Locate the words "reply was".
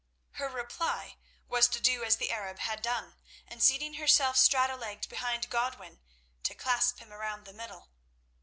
0.49-1.67